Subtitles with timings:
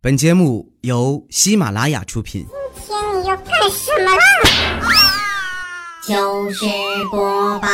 [0.00, 2.46] 本节目由喜马拉雅出品。
[2.86, 4.22] 今天你要干什么啦？
[6.06, 6.64] 就是
[7.10, 7.68] 播报，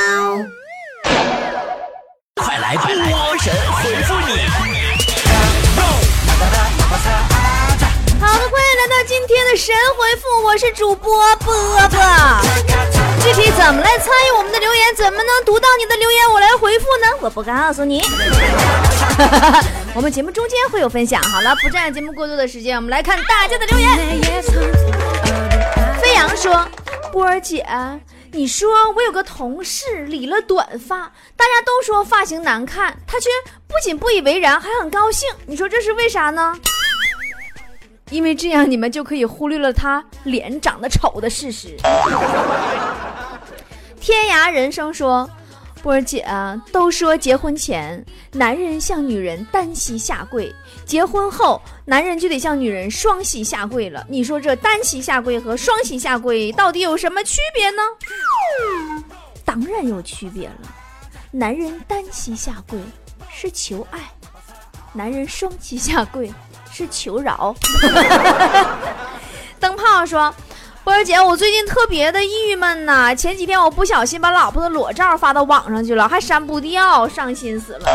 [2.37, 4.41] 快来快来，波神回复你。
[8.19, 11.55] 好的，欢迎来到今天的神回复，我是主播波
[11.91, 12.01] 波。
[13.23, 17.07] 具体怎么来参与我们的留言，怎么能读到你的留言，我来回复呢？
[17.21, 18.03] 我不告诉你。
[19.97, 21.23] 我们节目中间会有分享。
[21.23, 23.97] 好了，不占用节目过多的时间，我们来看大家的留言。
[26.01, 26.67] 飞扬说
[27.13, 27.65] ：“波儿姐，
[28.33, 31.03] 你说我有个同事理了短发，
[31.37, 33.29] 大家都说发型难看，他却
[33.69, 35.29] 不仅不以为然，还很高兴。
[35.47, 36.59] 你说这是为啥呢？”
[38.11, 41.77] 因为这样，你们就可以忽略了他脸长得丑的事实。
[44.01, 45.31] 天涯人生说
[45.85, 46.27] ：“波儿姐，
[46.73, 48.03] 都说结婚前
[48.33, 50.51] 男人向女人单膝下跪，
[50.87, 54.03] 结婚后男人就得向女人双膝下跪了。
[54.09, 57.83] 你说这单膝下跪和双膝下跪到底有什么区别呢？
[59.45, 60.55] 当然有区别了。
[61.31, 62.79] 男人单膝下跪
[63.29, 64.01] 是求爱，
[64.95, 66.33] 男人双膝下跪。”
[66.73, 67.55] 是求饶。
[69.61, 70.35] 灯泡说
[70.85, 73.15] ：“波儿姐，我最近特别的郁闷呐。
[73.15, 77.89] 前几天我不小心把老婆的裸照发到网上去了，还删不掉，伤心死了。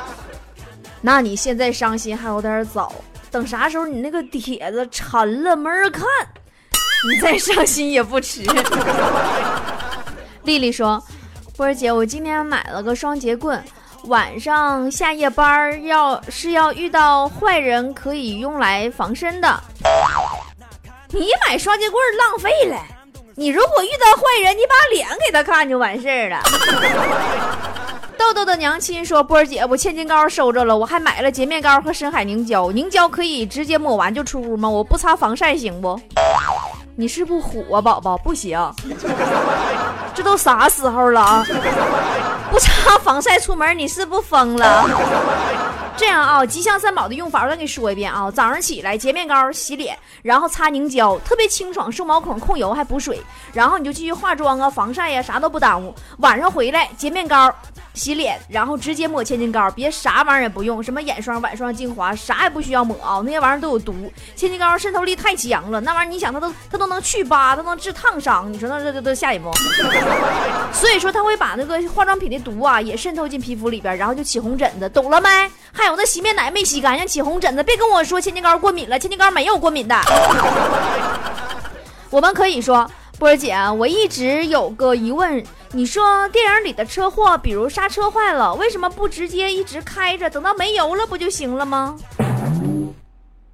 [1.00, 2.92] 那你现在伤心还有点早，
[3.30, 6.04] 等啥时候你那个帖子沉了没人看，
[7.10, 8.42] 你再伤心也不迟。
[10.44, 11.02] ”丽丽说
[11.56, 13.62] ：“波儿姐，我今天买了个双节棍。”
[14.04, 19.60] 晚上下夜班要是要遇到坏人，可以用来防身的。
[21.18, 22.76] 你买双节棍浪费了，
[23.34, 26.42] 你如果遇到坏人，你把脸给他看就完事儿了。
[28.18, 34.68] 豆豆的娘亲说：“波儿姐，我千金膏收着了，我还买了洁面膏和深海凝胶，凝胶可以直接抹完就出屋吗？
[34.68, 35.98] 我不擦防晒行不？
[36.94, 38.18] 你是不虎啊，宝宝？
[38.18, 38.58] 不行，
[40.14, 41.46] 这都啥时候了啊？”
[42.52, 44.86] 不擦防晒出门，你是不疯了？
[45.96, 48.30] 这样啊，吉祥三宝的用法我再给你说一遍啊。
[48.30, 53.18] 早上起来洁面膏洗脸，然后擦凝胶，特别清爽，收毛孔，控油还补水。
[53.54, 55.94] 然后你就继续化妆啊，防晒呀，啥都不耽误。
[56.18, 57.52] 晚上回来洁面膏
[57.96, 63.94] 洗脸，然后直接抹千金膏，别啥玩意儿也不用，什么眼霜、晚霜、精华，啥也不需要抹啊，那些玩意儿都有毒。
[64.36, 69.50] 千金膏渗透力太强了，那玩意儿你想它都它都能去疤，它能治烫伤，你说那这这都吓人不？
[70.72, 75.28] 所以说它会把那个化妆品的毒啊也渗透进皮肤里边，然后就起红疹子，懂了没？
[75.72, 79.98] 还有那洗面奶没洗干净起红疹子，别跟我说千金膏过敏了，千金膏没有过敏的。
[82.10, 82.88] 我们可以说，
[83.18, 91.96] 波儿姐，我一直有个疑问，你说电影里的车祸，比如刹车坏了，为什么不直接一直开着，等到没油了不就行了吗？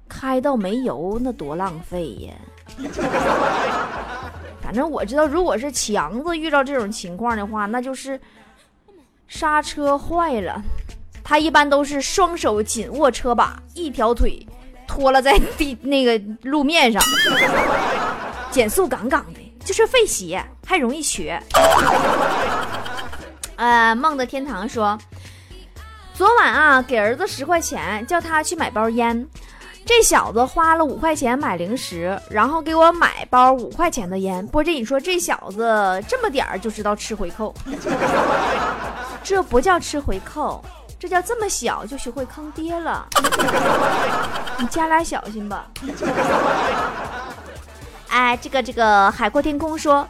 [0.09, 2.33] 开到没油那多浪费呀！
[4.61, 8.19] 反正我知道，如果是强子遇到这种情况的话，那就是
[9.27, 10.61] 刹车坏了。
[11.23, 14.45] 他一般都是双手紧握车把，一条腿
[14.85, 17.01] 拖了在地那个路面上，
[18.51, 21.41] 减速杠杠的，就是费鞋，还容易瘸。
[23.55, 24.97] 呃，梦的天堂说，
[26.13, 29.27] 昨晚啊，给儿子十块钱，叫他去买包烟，
[29.85, 34.45] 这小子花了五块钱买零食，然后给我买包五块钱的烟。
[34.47, 37.53] 波姐，你说这小子这么点儿就知道吃回扣，
[39.23, 40.63] 这不叫吃回扣。
[40.99, 43.05] 这叫这么小就学会坑爹了，
[44.57, 45.67] 你家俩小心吧。
[48.13, 50.07] 哎，这个这个海阔天空说，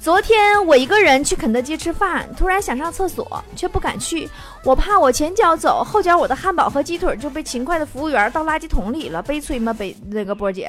[0.00, 4.26] 昨天我一个人去肯德基吃饭，突然想上厕所，却不敢去，
[4.64, 9.70] 我怕我前脚走，后脚我的汉堡和鸡腿就被勤快的服务员倒垃圾桶里了，悲催吗？
[9.70, 10.66] 悲那个波姐，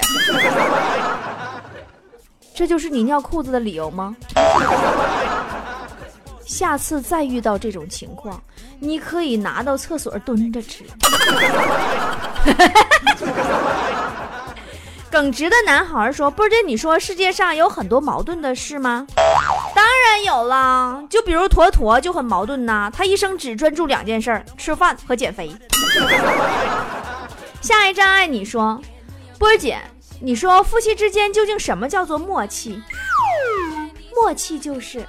[2.54, 4.14] 这就是你尿裤子的理由吗？
[6.44, 8.38] 下次再遇到这种情况，
[8.78, 10.84] 你可以拿到厕所蹲着吃。
[15.14, 19.06] 耿直的男孩说：“波姐，你说世界上有很多矛盾的事吗？
[19.72, 25.54] 当然有了，就比如坨坨就很矛盾呐，他一生只专注两件事：吃饭和减肥。”
[27.62, 28.82] 下一站爱你说
[29.38, 29.78] ：“波姐，
[30.18, 32.82] 你说夫妻之间究竟什么叫做默契？
[34.16, 35.06] 默契就是。”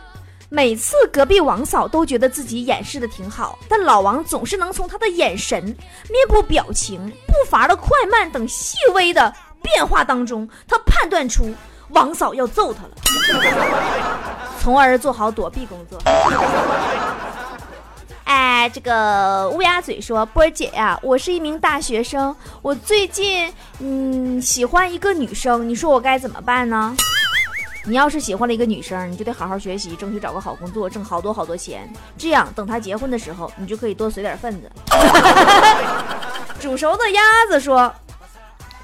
[0.47, 9.33] 每次隔壁王嫂都觉得自己掩饰的挺好，但老王总是能从他的眼神、面部表情、步伐的快慢等细微的
[9.65, 11.53] 变化当中，他判断出
[11.89, 12.91] 王嫂要揍他了，
[14.61, 15.99] 从而做好躲避工作。
[18.25, 18.53] 哎。
[18.73, 26.95] 这个乌鸦嘴说：“波儿姐呀，我是一名大学生，我最近嗯喜欢一个女生，你说我该怎么办呢？
[27.85, 31.87] 你要是喜欢了一个女生，你就得好好学习，争取找个好工作，挣好多好多钱，
[32.17, 34.71] 这样等她结婚的时候，你就可以多随点份子。
[36.59, 37.93] ”煮熟的鸭子说：“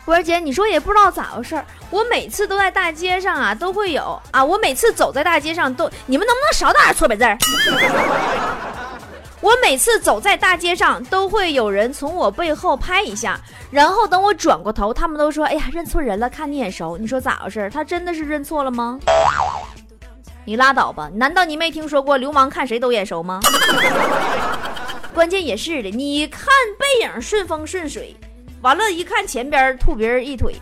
[0.03, 7.37] 波儿姐，你说也不知道咋回事儿，我每次都在大街上啊，都会有啊，我每次走在大街上都，你们能不能少打点错别字儿？”
[9.41, 13.39] 我每次走在大街上，都会有人从我背后拍一下，
[13.71, 17.69] 然后等我转过头，他们都说：“哎呀，认错人了，看你眼熟。”你说咋回事？
[17.73, 18.99] 他真的是认错了吗？
[20.45, 21.09] 你拉倒吧！
[21.13, 23.39] 难道你没听说过流氓看谁都眼熟吗？
[25.13, 26.47] 关键也是的，你看
[26.79, 28.15] 背影顺风顺水，
[28.61, 30.55] 完了，一看前边吐别人一腿，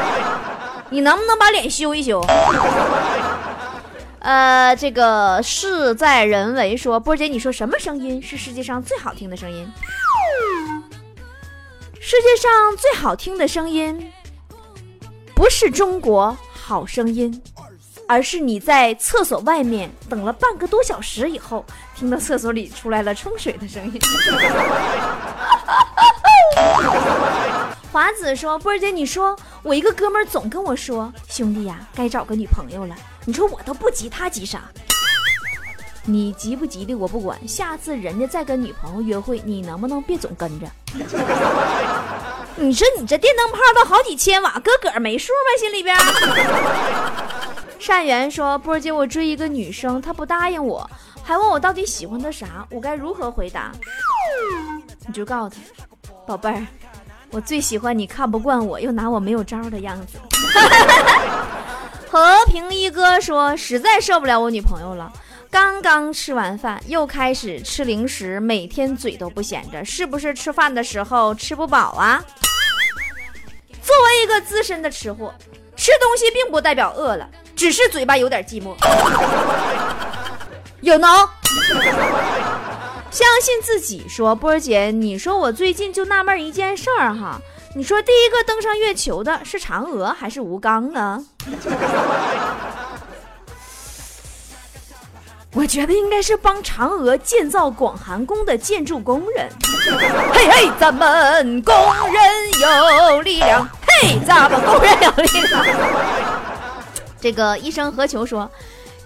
[0.88, 2.24] 你能不能把脸修一修？
[4.20, 6.76] 呃，这个事在人为。
[6.76, 9.70] 说波姐，你说什么声音是世界上最好听的声音？
[12.00, 14.12] 世界上最好听的声音，
[15.34, 17.42] 不是中国好声音，
[18.08, 21.64] 而是你在厕所外面等了半个多小时以后，
[21.94, 24.00] 听到厕所里出来了冲水的声音。
[27.92, 32.94] 华子说：“波儿姐，你说我一个哥们儿总跟我说，兄弟呀，该找个女朋友了。
[33.24, 34.62] 你说我都不急，他急啥？
[36.04, 40.66] 你急不急的我不管，下次人家再跟女朋友约会，你能不能别总跟着？
[42.56, 45.58] 你说你这电灯泡都好几千瓦，个个没数吗？
[45.58, 45.96] 心里边？”
[47.80, 50.88] 善缘说：“波儿姐，我追一个女生，她不答应我，
[51.22, 53.72] 还问我到底喜欢她啥，我该如何回答？
[55.06, 55.84] 你就告诉她，
[56.26, 56.66] 宝贝儿。”
[57.32, 60.18] 我最喜欢你看不惯我又拿我没有招的样子。
[62.08, 65.12] 和平一哥说，实在受不了我女朋友了，
[65.48, 72.20] 刚刚吃完饭又开始吃零食，每天嘴都不闲着，是不是吃饭的时候吃不饱啊？
[73.80, 75.32] 作为一个资深的吃货，
[75.76, 78.74] 吃东西并不代表饿了，只是嘴巴有点寂寞。
[80.80, 81.28] 有能。
[83.10, 87.40] 相信自己说，波儿姐，你说我最近就纳闷一件事儿哈，
[87.74, 91.24] 你说第一个登上月球的是嫦娥还是吴刚呢？
[95.52, 99.48] 我觉得应该是帮嫦娥建造广寒宫的建筑工人。
[100.32, 101.74] 嘿嘿，咱们工
[102.12, 102.22] 人
[102.96, 105.66] 有力量，嘿，咱们工人有力量。
[107.20, 108.48] 这个医生何求说。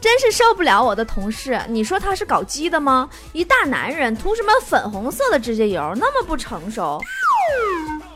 [0.04, 3.08] 真是受不了我的同事，你说他是搞基的吗？
[3.32, 7.00] 一大男人涂什么粉红色的指甲油，那么不成熟。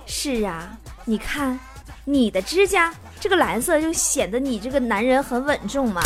[0.04, 0.68] 是啊，
[1.06, 1.58] 你看
[2.04, 6.02] 你的指甲这个蓝色，就显得你这个男人很稳重嘛。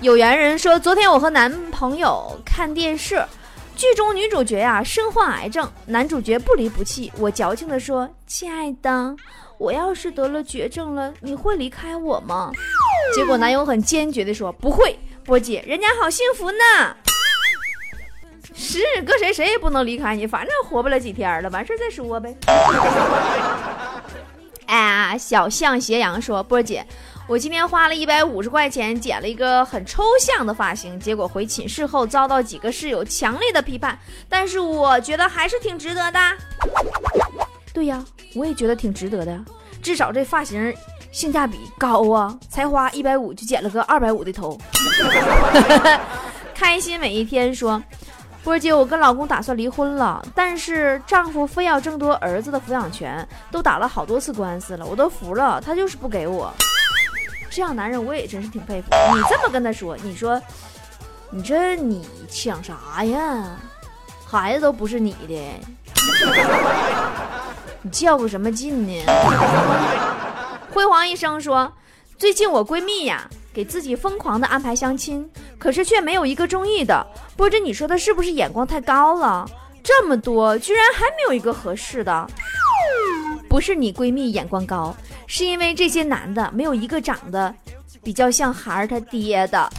[0.00, 3.20] 有缘人说，昨天我和男朋友看电视，
[3.76, 7.10] 剧中女主角呀身患癌症，男主角不离不弃。
[7.18, 9.16] 我矫情的说，亲爱的，
[9.58, 12.52] 我要是得了绝症了，你会离开我吗？
[13.14, 16.96] 结果男友很坚决地说：“不会，波姐，人家好幸福呢。
[18.54, 22.36] 是，搁谁谁也不能离开你，反正活不了几天了，完事再说呗。”
[24.66, 26.86] 哎，小象斜阳说：“波姐，
[27.28, 33.98] 我今天花了一百五十块钱剪了一个很抽象的发型，结果回寝室后遭到几个室友强烈的批判，
[34.28, 36.20] 但是我觉得还是挺值得的。
[37.72, 38.04] 对呀，
[38.34, 39.40] 我也觉得挺值得的，
[39.80, 40.74] 至少这发型。”
[41.12, 42.34] 性价比高啊！
[42.48, 44.58] 才花一百五就剪了个二百五的头，
[46.56, 47.54] 开心每一天。
[47.54, 47.82] 说，
[48.42, 56.50] 波儿姐，我跟老公打算离婚了，但是丈夫非要争夺儿子的抚养权，都打了好多次官司了，我都服了，他就是不给我。
[57.54, 58.88] 这样男人我也真是挺佩服。
[59.14, 60.40] 你这么跟他说，你说，
[61.30, 63.58] 你这你想啥呀？
[64.26, 65.60] 孩子都不是你的，
[67.82, 69.04] 你较个什么劲呢？
[70.72, 71.70] 辉煌一生说
[72.16, 77.06] ：“最近我闺蜜呀，给自己疯狂的安排相亲，可是却没有一个中意的。
[77.36, 79.46] 波知，你说她是不是眼光太高了？
[79.84, 82.26] 这么多，居然还没有一个合适的？
[83.52, 87.54] 不是你闺蜜眼光高，是因为这些男的没有一个长得
[88.02, 89.70] 比较像孩儿他爹的，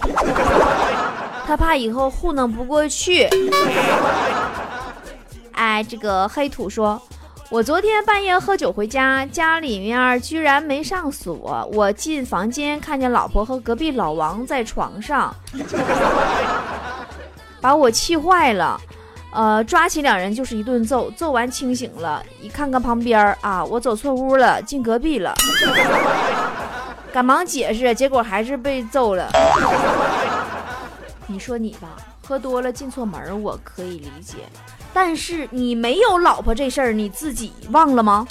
[1.47, 3.27] 他怕以后糊弄不过去。”
[5.53, 7.01] 哎，这个黑土说。
[7.49, 11.67] 我昨天半夜喝酒回家，家里面居然没上锁。
[11.73, 15.35] 我进房间看见老婆和隔壁老王在床上，
[17.59, 18.79] 把我气坏了。
[19.33, 21.09] 呃，抓起两人就是一顿揍。
[21.11, 25.33] 揍完清醒了，一看看旁边啊，我走错屋了，进隔壁了。
[27.11, 29.29] 赶忙解释，结果还是被揍了。
[31.25, 31.89] 你说你吧，
[32.27, 34.37] 喝多了进错门，我可以理解。
[34.93, 38.27] 但是你没有老婆这事儿，你自己忘了吗？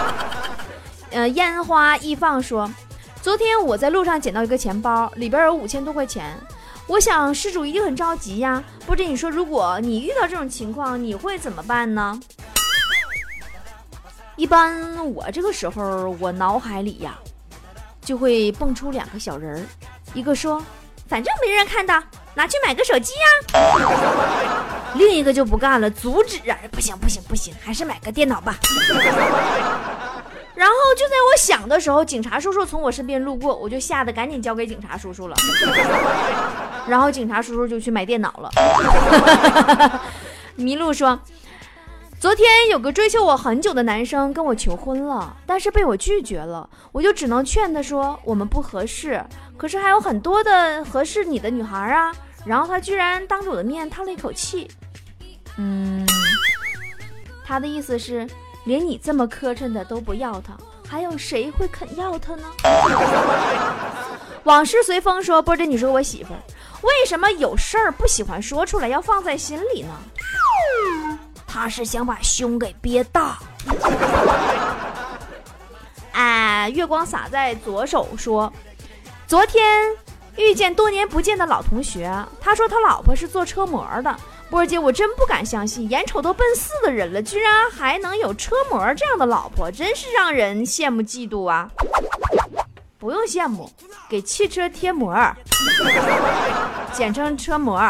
[1.12, 2.70] 呃，烟花易放说，
[3.20, 6.34] 昨天我在路上捡到一个钱包，里边有五千多块钱。
[6.90, 8.60] 我想失主一定很着急呀。
[8.84, 12.18] 波姐，你说如果你遇到这种情况，你会怎么办呢？
[14.34, 17.16] 一般我这个时候，我脑海里呀，
[18.00, 19.62] 就会蹦出两个小人儿，
[20.14, 20.60] 一个说，
[21.08, 22.02] 反正没人看到，
[22.34, 23.70] 拿去买个手机呀。
[24.98, 28.58] 另一个就不干了，阻止啊，不行不行不行，还是买个电脑吧。
[30.60, 35.34] 然后就在我想的时候，警察叔叔从我身边路过，我就吓得赶紧交给警察叔叔了。
[36.86, 38.50] 然后警察叔叔就去买电脑了。
[40.58, 41.18] 麋鹿说
[42.20, 49.24] ：“昨天有个追求我很久的男生跟我求婚了，但是被我拒绝了，我就只能劝他说我们不合适。
[49.56, 52.14] 可是还有很多的合适你的女孩啊。
[52.44, 54.70] 然后他居然当着我的面叹了一口气，
[55.56, 56.06] 嗯，
[57.46, 58.28] 他的意思是。”
[58.70, 60.56] 连你这么磕碜的都不要他，
[60.88, 62.44] 还有谁会肯要他呢？
[64.44, 66.38] 往事随风说，波姐，你说我媳妇儿
[66.82, 69.90] 为什么有事儿不喜欢说出来，要放在心里呢？
[71.48, 73.38] 他是想把胸给憋大。
[76.12, 78.52] 哎，月光洒在左手说，
[79.26, 79.90] 昨天
[80.36, 82.08] 遇见多年不见的老同学，
[82.40, 84.16] 他说他老婆是做车模的。
[84.50, 91.70] 波儿姐，我真不敢相信，眼瞅都奔四的人了，居然还能有车模这样的老婆，真是让人羡慕嫉妒啊！
[92.98, 93.70] 不用羡慕，
[94.08, 95.16] 给汽车贴膜，
[96.92, 97.80] 简称车模。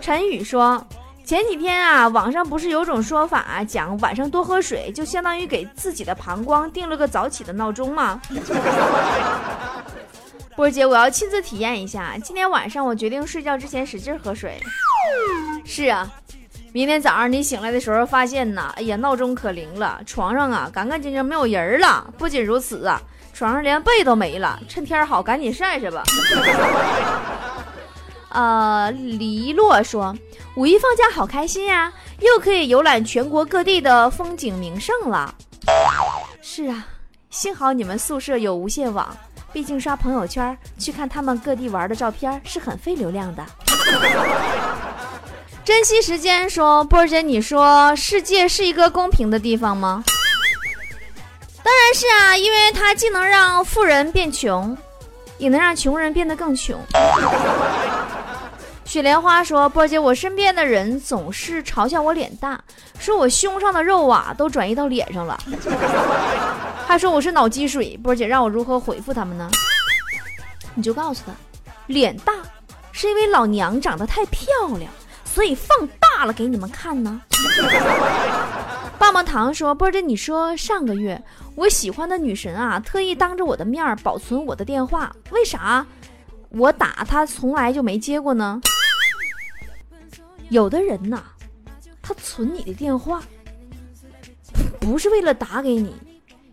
[0.00, 0.84] 陈宇说，
[1.24, 8.20] 前几天啊，网上不是有种说法，讲晚上多喝水就相当于给自己的膀胱定了个早起的闹钟吗？
[10.54, 12.14] 波姐，我要亲自体验一下。
[12.22, 14.60] 今天晚上我决定睡觉之前使劲喝水。
[15.64, 16.10] 是啊，
[16.72, 22.12] 明天早上你醒来的时候发现呐，哎呀，闹钟可灵了，床上啊干干净净没有人了。
[22.18, 23.00] 不仅如此啊，
[23.32, 24.60] 床上连被都没了。
[24.68, 26.02] 趁天好，赶紧晒晒吧。
[28.28, 30.14] 呃，黎洛说，
[30.56, 35.34] 五一放假好开心呀，又可以游览全国各地的风景名胜了。
[36.42, 36.86] 是啊，
[37.30, 39.16] 幸好你们宿舍有无线网。
[39.52, 43.44] 毕竟刷朋友圈去看他们各地玩的照片是很费流量的。
[45.64, 50.02] 珍惜时间说，波儿姐，你说世界是一个公平的地方吗？
[51.62, 54.76] 当然是啊，因为它既能让富人变穷，
[55.38, 56.76] 也能让穷人变得更穷。
[58.92, 62.62] 雪莲花说，波儿姐，我身边的人总是嘲笑我脸大，
[62.98, 65.38] 说我胸上的肉啊都转移到脸上了。
[66.86, 69.48] 他说我是脑积水，波姐让我如何回复他们呢？
[70.74, 71.32] 你就告诉他，
[71.86, 72.34] 脸大
[72.92, 74.46] 是因为老娘长得太漂
[74.78, 74.92] 亮，
[75.24, 77.18] 所以放大了给你们看呢。
[78.98, 81.18] 棒棒糖说，波姐，你说上个月
[81.54, 85.86] 我喜欢的女神啊，特意当着我的面保存我的电话，为啥
[86.50, 88.60] 我打她从来就没接过呢？
[90.52, 91.22] 有的人呐，
[92.02, 93.22] 他存你的电话，
[94.78, 95.96] 不是为了打给你。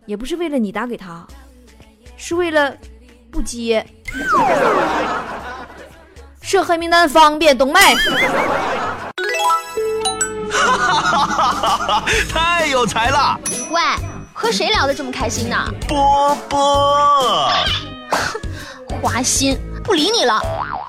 [0.06, 1.28] 也不是为了你打给他，
[2.16, 2.74] 是为了
[3.30, 3.86] 不接。
[6.42, 7.80] 设黑名单方便，懂没？
[10.50, 12.06] 哈哈哈哈哈！
[12.30, 13.38] 太有才了！
[13.70, 13.82] 喂，
[14.34, 15.58] 和谁聊得这么开心呢？
[15.90, 17.52] 波波，
[19.04, 20.42] 花心，不理你了。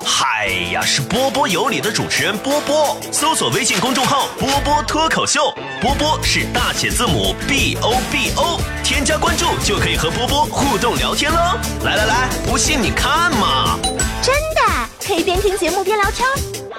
[0.04, 11.58] 嗨呀，是波波有理的主持人波波，搜索微信公众号“波波脱口秀”，波波是大写字母 B O B O，添加关注就可以和波波互动聊天喽。
[11.84, 13.78] 来来来，不信你看嘛，
[14.22, 16.24] 真的可以边听节目边聊天，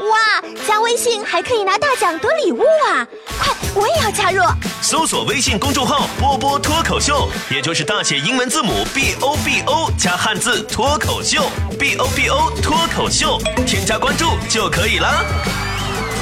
[0.09, 3.05] 哇，加微信还可以拿大奖得礼物啊！
[3.38, 4.41] 快，我也要加入。
[4.81, 11.43] 搜索微信公众号“波波脱口秀”，也就是大写英文字母 B O B O 加汉字脱口秀
[11.77, 15.25] ，B O B O 脱口秀，添加关注就可以了。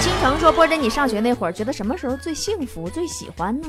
[0.01, 3.67] 倾城说：“波姐，你上学那会儿，觉得什么时候最幸福、最喜欢呢？”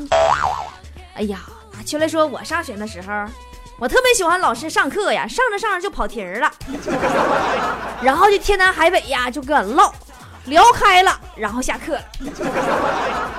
[1.12, 1.40] 哎呀，
[1.85, 3.12] 秋来说：“我上学的时候，
[3.80, 6.52] 我特别喜欢老师上课呀，上着上着就跑题儿了，
[8.02, 9.92] 然后就天南海北呀，就跟俺唠。”
[10.46, 12.02] 聊开了，然后下课了，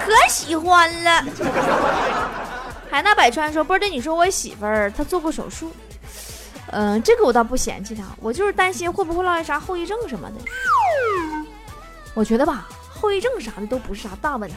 [0.06, 1.24] 可喜欢了。
[2.92, 5.72] 海纳百川说：“波儿姐，你说我媳妇儿她做过手术，
[6.68, 10.36] 嗯，这个我倒不嫌弃她，我就是担心会不会落下啥后遗症什么的。
[12.14, 14.56] 我觉得吧，后遗症啥的都不是啥大问题，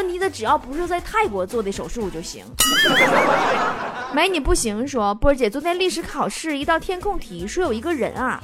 [0.00, 2.42] 问题的只要不是在泰国做的手术就行。
[4.14, 8.42] 美女不行说，波姐昨天历史考试一道填空题说有一个人啊。”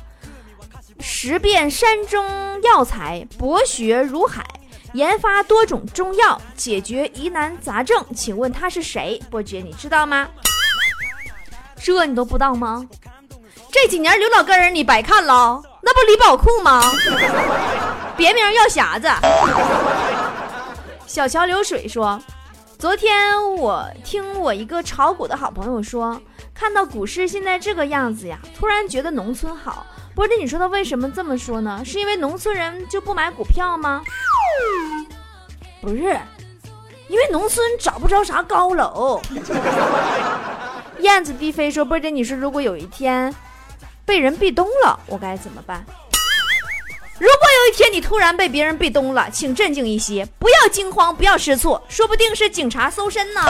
[1.01, 2.23] 识遍山中
[2.63, 4.45] 药材，博学如海，
[4.93, 8.05] 研发多种中药，解决疑难杂症。
[8.15, 9.19] 请问他是谁？
[9.31, 10.29] 波姐，你知道吗？
[11.79, 12.87] 这你都不知道吗？
[13.73, 16.83] 这几年刘老根儿你白看了，那不李宝库吗？
[18.15, 19.09] 别名药匣子。
[21.17, 22.21] 小桥流水说，
[22.79, 26.21] 昨天我听我一个炒股的好朋友说，
[26.53, 29.87] 看到股市现在这个样子呀，突然觉得农村好。
[30.15, 31.83] 波姐，你说他为什么这么说呢？
[31.83, 34.03] 是因为农村人就不买股票吗？
[35.81, 36.19] 不是，
[37.09, 39.19] 因为农村找不着啥高楼。
[41.01, 43.35] 燕子低飞说：“波姐，你说如果有一天
[44.05, 45.83] 被人壁咚了，我该怎么办？
[47.19, 53.41] 如果有一天你突然被别人壁咚了，请镇静一些，不要惊慌，不要失措，说不定是警察搜身呢。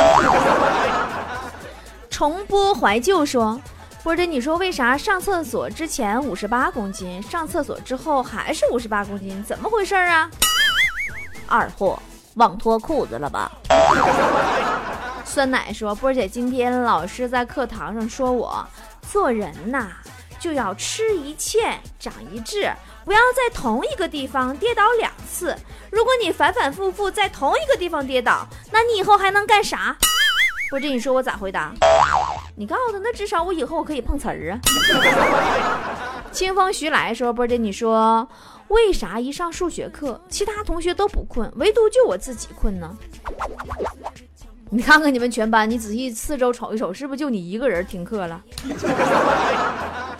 [2.08, 3.60] ”重播怀旧说。
[4.02, 9.42] 波姐你说为啥上厕所之前五十八公斤，上厕所之后还是五十八公斤？
[9.42, 10.30] 怎么回事啊？
[11.48, 12.00] 二货
[12.34, 13.50] 忘脱裤子了吧？
[15.24, 18.64] 酸奶说：“波姐，今天老师在课堂上说我
[19.10, 19.88] 做人呐，
[20.38, 21.60] 就要吃一堑
[21.98, 22.70] 长一智，
[23.04, 25.56] 不要在同一个地方跌倒两次。
[25.90, 29.96] 如果你反反复复在同一个地方跌倒，那你以后还能干啥？”
[30.68, 31.72] 波姐，你说我咋回答？
[32.56, 34.58] 你告诉他，那至少我以后我可以碰瓷儿啊。
[36.32, 38.28] 清风徐来说，波姐，你说
[38.68, 42.96] 为啥一上数学课，其他同学都不困，唯独就我自己困呢？
[44.68, 48.42] 你看看你们全班，你仔细四周瞅一瞅，是不是就你一个人听课了？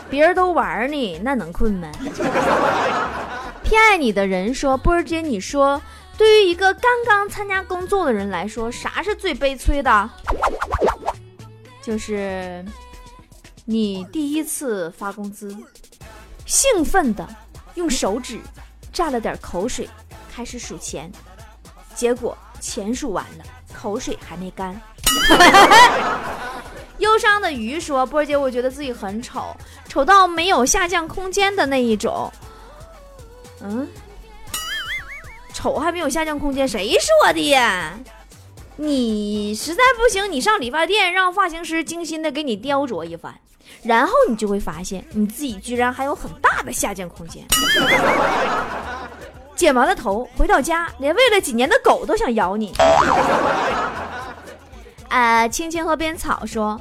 [0.08, 1.90] 别人都玩呢，那能困吗？
[3.62, 5.80] 偏爱你的人说，波儿姐，你说。
[6.18, 10.10] 对于一个刚刚参加工作的人来说，啥是最悲催的？
[11.82, 12.64] 就是
[13.66, 15.54] 你第一次发工资，
[16.46, 17.28] 兴奋的
[17.74, 18.40] 用手指
[18.94, 19.86] 蘸了点口水，
[20.34, 21.12] 开始数钱，
[21.94, 23.44] 结果钱数完了，
[23.74, 24.74] 口水还没干。
[27.06, 29.56] 忧伤的鱼说：“波姐，我觉得自己很丑，
[29.88, 32.30] 丑到没有下降空间的那一种。”
[33.62, 33.88] 嗯。
[35.54, 37.98] 丑还没有下降空间，谁说的呀？
[38.76, 43.34] 你实在不行，你上理发店让发型师精心的给你雕琢一番，
[43.82, 47.42] 然后你就会发现你自己居然还有很大的下降空间。
[49.56, 52.74] 剪完了头回到家，连喂了几年的狗都想咬你。
[55.08, 56.78] 啊，青青河边草说，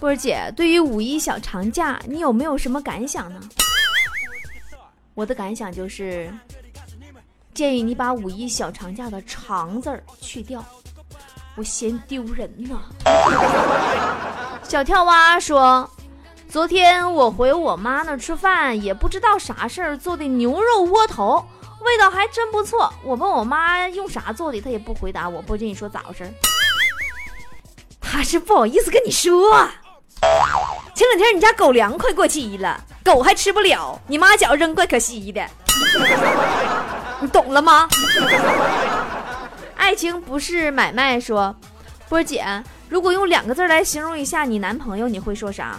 [0.00, 3.40] 波儿姐，对于五一小长假，你有没有什么感想呢？
[5.14, 6.32] 我的感想就是。
[7.52, 10.64] 建议你把五一小长假的“长”字儿去掉，
[11.56, 12.80] 我嫌丢人呐。
[14.62, 15.90] 小跳蛙说
[16.48, 21.44] ：“昨天我回我妈那吃饭，也不知道啥事儿做的牛肉窝头，
[21.80, 22.90] 味道还真不错。
[23.02, 25.42] 我问我妈用啥做的，她也不回答我。
[25.42, 26.32] 波姐你说咋回事？
[28.00, 29.68] 她是不好意思跟你说。
[30.94, 35.42] 前两天你家狗粮快过期了，狗还吃不了，你妈觉扔怪可惜的。
[37.20, 37.88] ”你懂了吗？
[39.76, 41.20] 爱情不是买卖。
[41.20, 41.54] 说，
[42.08, 42.44] 波姐，
[42.88, 45.76] 如果用两个字来形容一下你男朋友，你会说啥？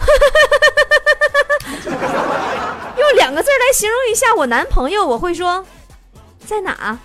[2.96, 5.64] 用两个字来形容一下我男朋友，我会说
[6.46, 6.98] 在哪？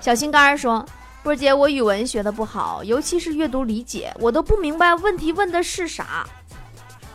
[0.00, 0.86] 小心肝说，
[1.26, 6.24] 波姐，我语文学的不好，尤其是阅读理解，我都不明白问题问的是啥。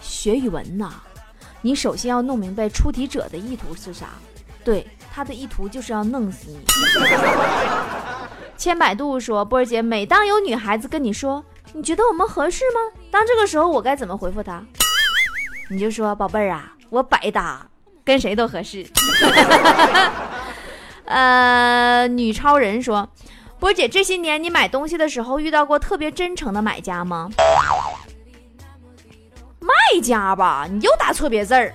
[0.01, 0.95] 学语文呐。
[1.61, 4.07] 你首先要弄明白出题者的意图是啥，
[4.65, 6.59] 对，他的意图就是要弄死你。
[8.57, 12.81] 千百度说，波儿姐，每当有女孩子跟你说，你觉得我们合适吗？
[13.09, 14.61] 当这个时候我该怎么回复她？
[15.69, 17.65] 你就说，宝贝儿啊，我百搭，
[18.03, 18.85] 跟谁都合适。
[21.05, 23.07] 呃，女超人说，
[23.61, 27.29] 波姐，这些年你买东西的时候遇到过特别真诚的买家吗？
[29.59, 29.71] 卖
[30.01, 31.71] 家吧，你又打错别字儿。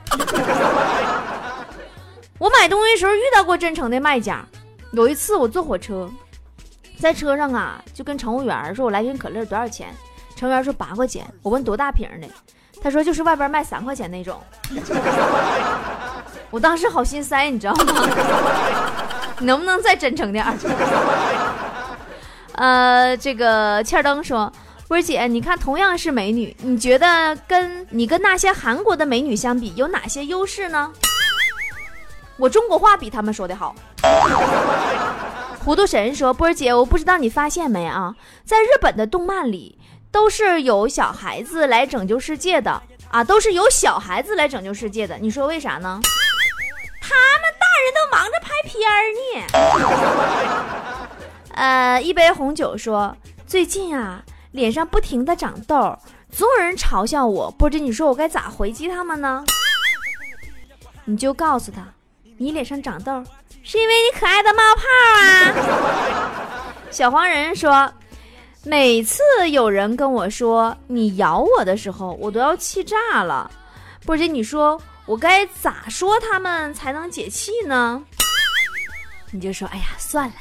[2.38, 4.44] 我买东西时候遇到过真诚的卖家。
[4.90, 6.10] 有一次我坐火车，
[6.98, 9.94] 在车上啊，就跟乘务员说：“我来瓶可乐多少钱？”
[10.34, 12.26] 乘务员说：“八块钱。”我问多大瓶的，
[12.82, 14.42] 他说：“就是外边卖三块钱那种。
[16.50, 18.08] ”我当时好心塞，你知道吗？
[19.38, 20.52] 你 能不能再真诚点儿？
[22.56, 24.52] 呃，这个切尔登说。
[24.88, 30.92] 波儿姐，你看，同样是美女，你觉得跟你跟那些韩国的美女相比，有哪些优势呢？
[32.36, 33.74] 我中国话比他们说的好。
[35.64, 38.14] 糊涂神说：“波儿姐，我不知道你发现没啊，
[38.44, 39.76] 在日本的动漫里，
[40.12, 45.18] 都是有小孩子来拯救世界的，啊，都是有小孩子来拯救世界的。
[45.18, 45.98] 你说为啥呢？
[47.00, 51.05] 他们大人都忙着拍片儿呢。
[51.56, 53.16] 呃，一杯红酒说，
[53.46, 55.98] 最近啊，脸上不停的长痘，
[56.30, 59.44] 总有人嘲笑我，波姐，你说我该咋回击他们呢？
[61.04, 61.82] 你就告诉他，
[62.36, 63.24] 你脸上长痘，
[63.62, 64.82] 是因为你可爱的冒泡
[65.18, 66.72] 啊。
[66.92, 67.92] 小黄人说。
[68.68, 73.48] 每次有人跟我说你咬我的时候，我都要气炸了。
[74.04, 78.02] 波姐，你说我该咋说他们才能解气呢？
[79.30, 80.34] 你就说，哎呀，算了，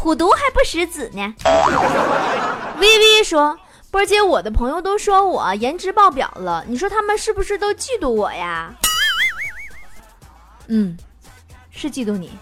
[0.00, 1.34] 虎毒还不食子呢。
[2.80, 3.58] 微微说，
[3.90, 8.72] 波姐，我的朋友都说我颜值爆表了，你说他们是不是都嫉妒我呀？
[10.68, 10.96] 嗯，
[11.70, 12.38] 是嫉妒你。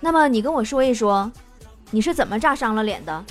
[0.00, 1.30] 那么你跟我说一说。
[1.92, 3.24] 你是怎么炸伤了脸的？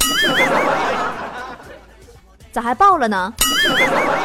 [2.52, 3.34] 咋还爆了呢？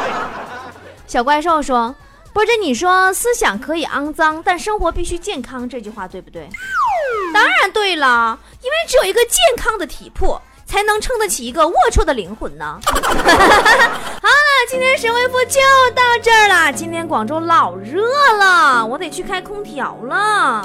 [1.07, 1.95] 小怪兽说
[2.35, 6.49] ：“波姐你说思想可以肮脏，但生活必须健康，这句话对不对？”
[7.33, 12.79] 当然对了，因为只有一个健康的体魄，才能撑得起一个龌龊的灵魂呢。
[12.87, 15.61] 好了，今天神回复就
[15.94, 16.72] 到这儿了。
[16.72, 18.03] 今天广州老热
[18.38, 20.64] 了，我得去开空调了。